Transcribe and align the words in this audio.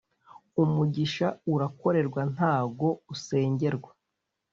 Umugisha 0.63 1.27
urakorerwa 1.53 2.21
ntago 2.33 2.87
usengerwa 3.13 3.91